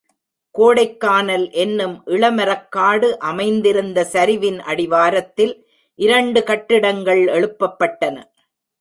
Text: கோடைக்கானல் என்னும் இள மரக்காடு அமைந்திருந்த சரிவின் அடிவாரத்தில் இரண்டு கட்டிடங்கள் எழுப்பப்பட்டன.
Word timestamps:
கோடைக்கானல் 0.55 1.45
என்னும் 1.63 1.93
இள 2.05 2.31
மரக்காடு 2.31 3.09
அமைந்திருந்த 3.29 4.07
சரிவின் 4.11 4.59
அடிவாரத்தில் 4.71 5.55
இரண்டு 5.99 6.43
கட்டிடங்கள் 6.43 7.23
எழுப்பப்பட்டன. 7.37 8.17